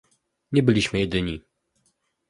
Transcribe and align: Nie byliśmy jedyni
Nie 0.51 0.63
byliśmy 0.63 0.99
jedyni 0.99 1.41